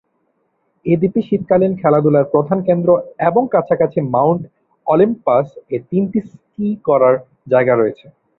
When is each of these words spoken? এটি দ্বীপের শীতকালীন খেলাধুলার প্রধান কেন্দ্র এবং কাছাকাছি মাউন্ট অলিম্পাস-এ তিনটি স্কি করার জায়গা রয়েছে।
এটি 0.85 0.97
দ্বীপের 1.01 1.25
শীতকালীন 1.27 1.73
খেলাধুলার 1.81 2.29
প্রধান 2.33 2.59
কেন্দ্র 2.67 2.89
এবং 3.29 3.43
কাছাকাছি 3.53 3.99
মাউন্ট 4.13 4.43
অলিম্পাস-এ 4.87 5.77
তিনটি 5.89 6.19
স্কি 6.29 6.67
করার 6.87 7.15
জায়গা 7.47 7.73
রয়েছে। 7.75 8.05